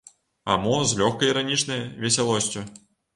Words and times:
А 0.53 0.55
мо 0.61 0.77
з 0.91 0.95
лёгка-іранічнай 1.01 1.83
весялосцю. 2.07 2.65